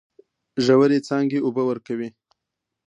ژورې 0.65 0.99
څاګانې 1.07 1.37
اوبه 1.43 1.63
ورکوي. 1.67 2.09